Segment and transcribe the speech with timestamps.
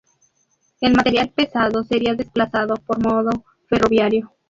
[0.79, 4.31] El material pesado sería desplazado por modo ferroviario.